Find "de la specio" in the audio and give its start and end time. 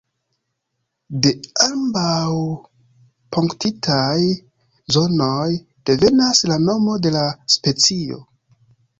7.03-8.19